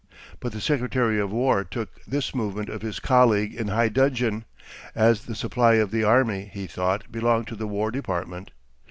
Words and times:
But 0.39 0.51
the 0.51 0.59
secretary 0.61 1.19
of 1.19 1.31
war 1.31 1.63
took 1.63 2.03
this 2.05 2.33
movement 2.33 2.69
of 2.69 2.81
his 2.81 2.99
colleague 2.99 3.53
in 3.53 3.67
high 3.67 3.89
dudgeon, 3.89 4.45
as 4.95 5.25
the 5.25 5.35
supply 5.35 5.75
of 5.75 5.91
the 5.91 6.03
army, 6.03 6.49
he 6.51 6.65
thought, 6.65 7.11
belonged 7.11 7.45
to 7.49 7.55
the 7.55 7.67
war 7.67 7.91
department. 7.91 8.49